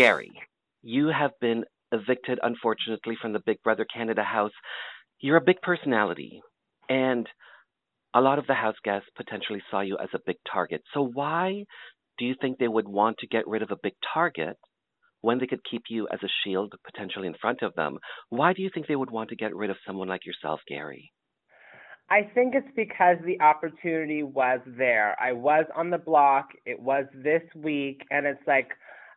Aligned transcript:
Gary, 0.00 0.32
you 0.80 1.08
have 1.08 1.32
been 1.42 1.62
evicted, 1.92 2.38
unfortunately, 2.42 3.16
from 3.20 3.34
the 3.34 3.42
Big 3.44 3.62
Brother 3.62 3.84
Canada 3.84 4.22
house. 4.22 4.52
You're 5.20 5.36
a 5.36 5.42
big 5.42 5.60
personality, 5.60 6.40
and 6.88 7.28
a 8.14 8.22
lot 8.22 8.38
of 8.38 8.46
the 8.46 8.54
house 8.54 8.76
guests 8.82 9.10
potentially 9.14 9.62
saw 9.70 9.80
you 9.80 9.98
as 10.02 10.08
a 10.14 10.20
big 10.24 10.36
target. 10.50 10.80
So, 10.94 11.02
why 11.02 11.64
do 12.16 12.24
you 12.24 12.34
think 12.40 12.56
they 12.56 12.66
would 12.66 12.88
want 12.88 13.18
to 13.18 13.26
get 13.26 13.46
rid 13.46 13.60
of 13.60 13.72
a 13.72 13.76
big 13.82 13.92
target 14.14 14.56
when 15.20 15.38
they 15.38 15.46
could 15.46 15.60
keep 15.70 15.82
you 15.90 16.08
as 16.10 16.20
a 16.22 16.32
shield 16.42 16.72
potentially 16.82 17.26
in 17.26 17.34
front 17.38 17.60
of 17.60 17.74
them? 17.74 17.98
Why 18.30 18.54
do 18.54 18.62
you 18.62 18.70
think 18.72 18.86
they 18.86 18.96
would 18.96 19.10
want 19.10 19.28
to 19.28 19.36
get 19.36 19.54
rid 19.54 19.68
of 19.68 19.76
someone 19.86 20.08
like 20.08 20.24
yourself, 20.24 20.60
Gary? 20.66 21.12
I 22.08 22.22
think 22.34 22.54
it's 22.54 22.74
because 22.74 23.18
the 23.26 23.38
opportunity 23.42 24.22
was 24.22 24.60
there. 24.66 25.14
I 25.20 25.32
was 25.32 25.66
on 25.76 25.90
the 25.90 25.98
block. 25.98 26.48
It 26.64 26.80
was 26.80 27.04
this 27.14 27.42
week, 27.54 28.00
and 28.10 28.26
it's 28.26 28.42
like 28.46 28.70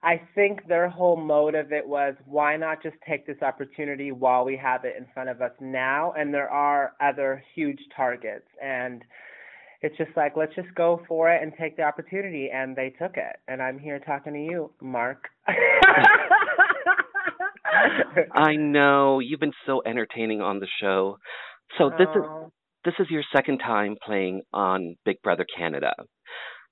I 0.04 0.22
think 0.36 0.68
their 0.68 0.90
whole 0.90 1.16
mode 1.16 1.56
of 1.56 1.72
it 1.72 1.88
was 1.88 2.16
why 2.26 2.58
not 2.58 2.84
just 2.84 2.98
take 3.08 3.26
this 3.26 3.42
opportunity 3.42 4.12
while 4.12 4.44
we 4.44 4.58
have 4.58 4.84
it 4.84 4.96
in 4.98 5.06
front 5.14 5.30
of 5.30 5.42
us 5.42 5.54
now? 5.62 6.14
And 6.18 6.34
there 6.34 6.50
are 6.50 6.92
other 7.02 7.42
huge 7.56 7.80
targets. 7.96 8.48
And 8.62 9.02
it's 9.82 9.96
just 9.98 10.12
like, 10.18 10.36
let's 10.36 10.54
just 10.56 10.76
go 10.76 11.02
for 11.08 11.32
it 11.32 11.42
and 11.42 11.54
take 11.58 11.78
the 11.78 11.84
opportunity. 11.84 12.50
And 12.54 12.76
they 12.76 12.90
took 12.90 13.16
it. 13.16 13.38
And 13.48 13.62
I'm 13.62 13.80
here 13.80 14.00
talking 14.00 14.34
to 14.34 14.40
you, 14.40 14.72
Mark. 14.82 15.30
I 18.34 18.56
know. 18.58 19.20
You've 19.20 19.40
been 19.40 19.54
so 19.66 19.82
entertaining 19.86 20.42
on 20.42 20.60
the 20.60 20.68
show. 20.82 21.18
So 21.78 21.90
this 21.98 22.10
is 22.14 22.24
this 22.84 22.94
is 23.00 23.08
your 23.10 23.24
second 23.34 23.60
time 23.60 23.96
playing 24.06 24.42
on 24.52 24.98
Big 25.06 25.22
Brother 25.24 25.46
Canada. 25.58 25.94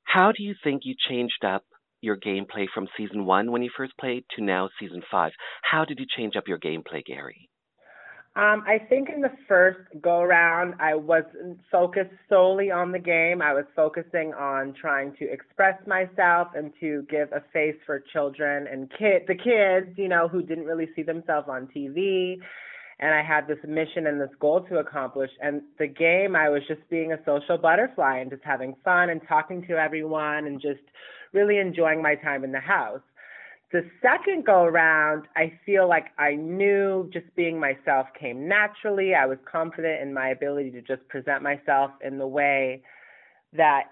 How 0.04 0.34
do 0.36 0.44
you 0.44 0.54
think 0.62 0.82
you 0.84 0.96
changed 1.09 1.46
up 1.46 1.64
your 2.02 2.18
gameplay 2.18 2.66
from 2.74 2.88
season 2.98 3.26
one 3.26 3.52
when 3.52 3.64
you 3.64 3.70
first 3.76 3.94
played 4.00 4.26
to 4.36 4.44
now 4.44 4.70
season 4.80 5.02
five. 5.10 5.32
How 5.64 5.86
did 5.86 6.00
you 6.00 6.06
change 6.18 6.36
up 6.36 6.48
your 6.48 6.60
gameplay, 6.60 7.06
Gary? 7.06 7.50
Um, 8.34 8.64
I 8.66 8.78
think 8.88 9.10
in 9.10 9.20
the 9.20 9.32
first 9.46 9.80
go 10.02 10.22
around, 10.22 10.76
I 10.80 10.96
was 10.96 11.24
focused 11.70 12.12
solely 12.30 12.72
on 12.72 12.94
the 12.94 13.00
game. 13.00 13.42
I 13.42 13.54
was 13.54 13.66
focusing 13.76 14.34
on 14.34 14.74
trying 14.80 15.14
to 15.18 15.30
express 15.30 15.76
myself 15.86 16.48
and 16.56 16.72
to 16.80 17.06
give 17.10 17.30
a 17.34 17.44
face 17.52 17.76
for 17.86 18.02
children 18.14 18.68
and 18.72 18.90
kid, 18.98 19.24
the 19.28 19.36
kids, 19.36 19.98
you 19.98 20.08
know, 20.08 20.30
who 20.30 20.42
didn't 20.42 20.64
really 20.64 20.88
see 20.96 21.04
themselves 21.04 21.50
on 21.50 21.68
TV. 21.76 22.38
And 23.02 23.14
I 23.14 23.24
had 23.24 23.48
this 23.48 23.58
mission 23.68 24.06
and 24.06 24.22
this 24.22 24.30
goal 24.40 24.62
to 24.70 24.78
accomplish. 24.78 25.32
And 25.42 25.64
the 25.80 25.88
game, 25.88 26.36
I 26.36 26.50
was 26.50 26.62
just 26.68 26.88
being 26.90 27.12
a 27.12 27.18
social 27.26 27.58
butterfly 27.58 28.20
and 28.20 28.30
just 28.30 28.44
having 28.44 28.76
fun 28.86 29.10
and 29.10 29.22
talking 29.28 29.66
to 29.68 29.74
everyone 29.74 30.46
and 30.46 30.62
just 30.62 30.82
really 31.34 31.58
enjoying 31.58 32.02
my 32.02 32.16
time 32.16 32.44
in 32.44 32.52
the 32.52 32.60
house. 32.60 33.02
The 33.72 33.90
second 34.02 34.46
go 34.46 34.64
around, 34.64 35.28
I 35.36 35.54
feel 35.66 35.88
like 35.88 36.08
I 36.20 36.36
knew 36.36 37.10
just 37.12 37.34
being 37.36 37.60
myself 37.60 38.08
came 38.20 38.48
naturally. 38.48 39.16
I 39.16 39.25
was 39.25 39.38
confident 39.50 40.02
in 40.02 40.14
my 40.14 40.30
ability 40.30 40.72
to 40.72 40.81
just 40.81 41.08
present 41.08 41.42
myself 41.42 41.92
in 42.06 42.18
the 42.18 42.28
way 42.28 42.84
that 43.54 43.84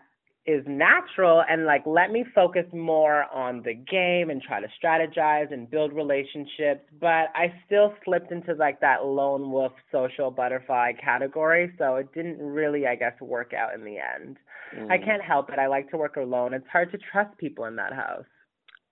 is 0.45 0.63
natural 0.67 1.43
and 1.47 1.65
like 1.65 1.83
let 1.85 2.11
me 2.11 2.25
focus 2.33 2.65
more 2.73 3.25
on 3.33 3.61
the 3.63 3.73
game 3.73 4.29
and 4.29 4.41
try 4.41 4.59
to 4.59 4.67
strategize 4.81 5.53
and 5.53 5.69
build 5.69 5.93
relationships. 5.93 6.81
But 6.99 7.27
i 7.35 7.53
still 7.65 7.93
slipped 8.03 8.31
into 8.31 8.53
like 8.53 8.79
that 8.81 9.05
lone 9.05 9.51
wolf 9.51 9.73
social 9.91 10.31
butterfly 10.31 10.93
category 11.03 11.71
so 11.77 11.95
it 11.95 12.13
didn't 12.13 12.39
really 12.39 12.87
i 12.87 12.95
guess 12.95 13.13
work 13.21 13.53
out 13.53 13.73
in 13.73 13.83
the 13.83 13.97
end. 13.97 14.37
Mm. 14.75 14.91
i 14.91 14.97
can't 14.97 15.23
help 15.23 15.49
it. 15.49 15.59
I 15.59 15.67
like 15.67 15.89
to 15.91 15.97
work 15.97 16.15
alone. 16.15 16.53
It's 16.53 16.67
hard 16.71 16.91
to 16.91 16.97
trust 17.11 17.37
people 17.37 17.65
in 17.65 17.75
that 17.75 17.93
house. 17.93 18.25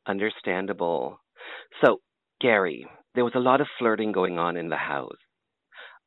Understandable. 0.08 1.20
So 1.84 2.02
gary 2.42 2.86
there 3.16 3.24
was 3.24 3.34
a 3.36 3.40
lot 3.40 3.62
of 3.62 3.68
flirting 3.80 4.12
going 4.12 4.38
on 4.38 4.58
in 4.58 4.70
the 4.70 4.76
house. 4.76 5.18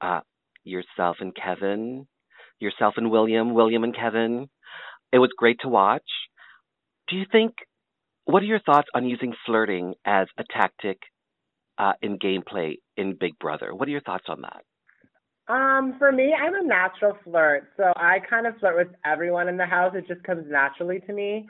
Uh 0.00 0.20
yourself 0.64 1.16
and 1.20 1.34
kevin 1.34 2.06
yourself 2.58 2.94
and 2.98 3.10
william 3.10 3.54
william 3.54 3.82
and 3.82 3.96
kevin 3.96 4.46
it 5.12 5.18
was 5.18 5.30
great 5.36 5.58
to 5.60 5.68
watch. 5.68 6.02
Do 7.08 7.16
you 7.16 7.24
think? 7.30 7.54
What 8.24 8.42
are 8.42 8.46
your 8.46 8.60
thoughts 8.60 8.88
on 8.94 9.06
using 9.06 9.34
flirting 9.44 9.94
as 10.04 10.28
a 10.38 10.44
tactic 10.56 10.98
uh, 11.78 11.94
in 12.00 12.18
gameplay 12.18 12.76
in 12.96 13.16
Big 13.18 13.38
Brother? 13.38 13.74
What 13.74 13.88
are 13.88 13.90
your 13.90 14.02
thoughts 14.02 14.26
on 14.28 14.42
that? 14.42 14.62
Um, 15.52 15.96
for 15.98 16.12
me, 16.12 16.32
I'm 16.32 16.54
a 16.54 16.62
natural 16.62 17.16
flirt, 17.24 17.72
so 17.76 17.92
I 17.96 18.18
kind 18.28 18.46
of 18.46 18.56
flirt 18.58 18.76
with 18.76 18.94
everyone 19.04 19.48
in 19.48 19.56
the 19.56 19.66
house. 19.66 19.94
It 19.96 20.06
just 20.06 20.22
comes 20.22 20.44
naturally 20.48 21.00
to 21.08 21.12
me. 21.12 21.48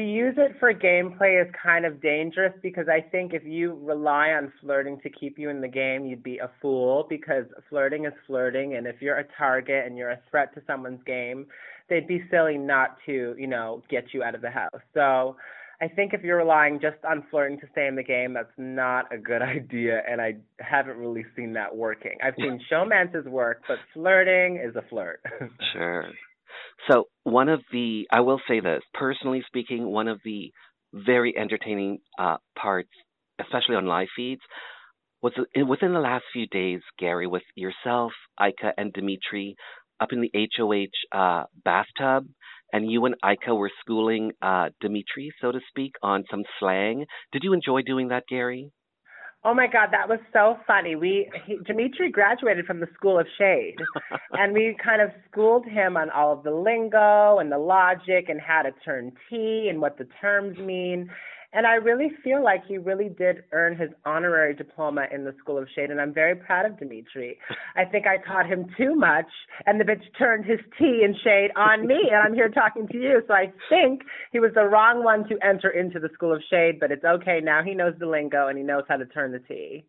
To 0.00 0.06
use 0.06 0.36
it 0.38 0.56
for 0.58 0.72
gameplay 0.72 1.44
is 1.44 1.52
kind 1.62 1.84
of 1.84 2.00
dangerous 2.00 2.54
because 2.62 2.86
I 2.88 3.02
think 3.02 3.34
if 3.34 3.44
you 3.44 3.78
rely 3.82 4.28
on 4.28 4.50
flirting 4.62 4.98
to 5.02 5.10
keep 5.10 5.38
you 5.38 5.50
in 5.50 5.60
the 5.60 5.68
game, 5.68 6.06
you'd 6.06 6.22
be 6.22 6.38
a 6.38 6.50
fool 6.62 7.04
because 7.10 7.44
flirting 7.68 8.06
is 8.06 8.14
flirting, 8.26 8.76
and 8.76 8.86
if 8.86 9.02
you're 9.02 9.18
a 9.18 9.26
target 9.36 9.84
and 9.84 9.98
you're 9.98 10.12
a 10.12 10.18
threat 10.30 10.54
to 10.54 10.62
someone's 10.66 11.02
game, 11.04 11.44
they'd 11.90 12.08
be 12.08 12.24
silly 12.30 12.56
not 12.56 12.96
to, 13.04 13.34
you 13.38 13.46
know, 13.46 13.82
get 13.90 14.04
you 14.14 14.22
out 14.22 14.34
of 14.34 14.40
the 14.40 14.48
house. 14.48 14.80
So 14.94 15.36
I 15.82 15.88
think 15.88 16.14
if 16.14 16.22
you're 16.22 16.38
relying 16.38 16.80
just 16.80 17.04
on 17.04 17.22
flirting 17.30 17.60
to 17.60 17.66
stay 17.72 17.86
in 17.86 17.94
the 17.94 18.02
game, 18.02 18.32
that's 18.32 18.48
not 18.56 19.12
a 19.12 19.18
good 19.18 19.42
idea, 19.42 20.00
and 20.08 20.18
I 20.18 20.36
haven't 20.60 20.96
really 20.96 21.26
seen 21.36 21.52
that 21.52 21.76
working. 21.76 22.16
I've 22.24 22.36
seen 22.38 22.58
showmances 22.72 23.26
work, 23.26 23.60
but 23.68 23.76
flirting 23.92 24.62
is 24.66 24.74
a 24.76 24.82
flirt. 24.88 25.20
sure. 25.74 26.06
So 26.88 27.04
one 27.24 27.48
of 27.48 27.60
the, 27.72 28.06
I 28.10 28.20
will 28.20 28.40
say 28.48 28.60
this, 28.60 28.82
personally 28.94 29.42
speaking, 29.46 29.86
one 29.86 30.08
of 30.08 30.20
the 30.24 30.52
very 30.92 31.36
entertaining 31.36 31.98
uh, 32.18 32.36
parts, 32.58 32.90
especially 33.40 33.76
on 33.76 33.86
live 33.86 34.08
feeds, 34.16 34.40
was 35.22 35.32
within 35.68 35.92
the 35.92 36.00
last 36.00 36.24
few 36.32 36.46
days, 36.46 36.80
Gary, 36.98 37.26
with 37.26 37.42
yourself, 37.54 38.12
Ika, 38.40 38.72
and 38.78 38.92
Demetres 38.92 39.54
up 40.00 40.12
in 40.12 40.22
the 40.22 40.30
HOH 40.56 41.18
uh, 41.18 41.44
bathtub, 41.64 42.26
and 42.72 42.90
you 42.90 43.04
and 43.04 43.14
Ika 43.22 43.54
were 43.54 43.70
schooling 43.80 44.32
uh, 44.40 44.70
Demetres, 44.80 45.32
so 45.40 45.52
to 45.52 45.60
speak, 45.68 45.92
on 46.02 46.24
some 46.30 46.44
slang. 46.58 47.04
Did 47.32 47.42
you 47.44 47.52
enjoy 47.52 47.82
doing 47.82 48.08
that, 48.08 48.24
Gary? 48.28 48.70
Oh 49.42 49.54
my 49.54 49.66
God, 49.66 49.88
that 49.92 50.06
was 50.06 50.18
so 50.34 50.58
funny. 50.66 50.96
We 50.96 51.30
he, 51.46 51.56
Demetres 51.66 52.12
graduated 52.12 52.66
from 52.66 52.80
the 52.80 52.88
School 52.94 53.18
of 53.18 53.26
Shade, 53.38 53.76
and 54.32 54.52
we 54.52 54.76
kind 54.82 55.00
of 55.00 55.10
schooled 55.30 55.64
him 55.64 55.96
on 55.96 56.10
all 56.10 56.32
of 56.34 56.42
the 56.42 56.50
lingo 56.50 57.38
and 57.38 57.50
the 57.50 57.58
logic 57.58 58.28
and 58.28 58.38
how 58.38 58.62
to 58.62 58.70
turn 58.84 59.12
T 59.30 59.68
and 59.70 59.80
what 59.80 59.96
the 59.96 60.06
terms 60.20 60.58
mean. 60.58 61.08
And 61.52 61.66
I 61.66 61.74
really 61.74 62.10
feel 62.22 62.44
like 62.44 62.64
he 62.66 62.78
really 62.78 63.08
did 63.08 63.42
earn 63.50 63.76
his 63.76 63.90
honorary 64.04 64.54
diploma 64.54 65.06
in 65.12 65.24
the 65.24 65.34
School 65.40 65.58
of 65.58 65.66
Shade, 65.74 65.90
and 65.90 66.00
I'm 66.00 66.14
very 66.14 66.36
proud 66.36 66.64
of 66.64 66.78
Demetres. 66.78 67.34
I 67.74 67.84
think 67.84 68.06
I 68.06 68.18
taught 68.18 68.46
him 68.46 68.66
too 68.76 68.94
much, 68.94 69.26
and 69.66 69.80
the 69.80 69.84
bitch 69.84 70.02
turned 70.16 70.44
his 70.44 70.60
tea 70.78 71.02
and 71.04 71.16
shade 71.24 71.50
on 71.56 71.88
me, 71.88 72.08
and 72.12 72.22
I'm 72.22 72.34
here 72.34 72.50
talking 72.50 72.86
to 72.86 72.96
you. 72.96 73.22
So 73.26 73.34
I 73.34 73.52
think 73.68 74.02
he 74.30 74.38
was 74.38 74.52
the 74.54 74.62
wrong 74.62 75.02
one 75.02 75.28
to 75.28 75.38
enter 75.44 75.70
into 75.70 75.98
the 75.98 76.10
School 76.14 76.32
of 76.32 76.40
Shade, 76.48 76.78
but 76.78 76.92
it's 76.92 77.04
okay. 77.04 77.40
Now 77.42 77.64
he 77.64 77.74
knows 77.74 77.94
the 77.98 78.06
lingo, 78.06 78.46
and 78.46 78.56
he 78.56 78.62
knows 78.62 78.84
how 78.88 78.98
to 78.98 79.06
turn 79.06 79.32
the 79.32 79.40
tea. 79.40 79.84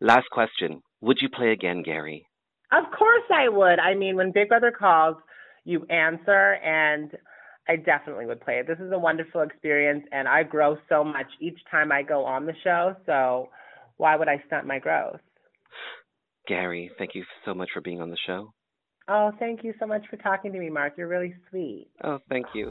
Last 0.00 0.30
question. 0.30 0.80
Would 1.00 1.18
you 1.20 1.28
play 1.28 1.50
again, 1.50 1.82
Gary? 1.82 2.28
Of 2.70 2.84
course 2.96 3.24
I 3.32 3.48
would. 3.48 3.80
I 3.80 3.94
mean, 3.94 4.14
when 4.14 4.30
Big 4.30 4.48
Brother 4.48 4.70
calls, 4.70 5.16
you 5.64 5.86
answer, 5.86 6.54
and– 6.62 7.10
I 7.68 7.76
definitely 7.76 8.26
would 8.26 8.40
play 8.40 8.58
it. 8.58 8.66
This 8.66 8.78
is 8.78 8.92
a 8.92 8.98
wonderful 8.98 9.40
experience, 9.42 10.04
and 10.12 10.28
I 10.28 10.42
grow 10.42 10.76
so 10.88 11.02
much 11.02 11.26
each 11.40 11.58
time 11.70 11.90
I 11.90 12.02
go 12.02 12.24
on 12.24 12.46
the 12.46 12.52
show. 12.62 12.94
So 13.06 13.48
why 13.96 14.16
would 14.16 14.28
I 14.28 14.42
stunt 14.46 14.66
my 14.66 14.78
growth? 14.78 15.20
Gary, 16.46 16.90
thank 16.98 17.14
you 17.14 17.24
so 17.44 17.54
much 17.54 17.70
for 17.72 17.80
being 17.80 18.02
on 18.02 18.10
the 18.10 18.18
show. 18.26 18.52
Oh, 19.08 19.32
thank 19.38 19.64
you 19.64 19.74
so 19.78 19.86
much 19.86 20.06
for 20.08 20.16
talking 20.16 20.52
to 20.52 20.58
me, 20.58 20.70
Mark. 20.70 20.94
You're 20.96 21.08
really 21.08 21.34
sweet. 21.50 21.88
Oh, 22.02 22.18
thank 22.28 22.46
you. 22.54 22.70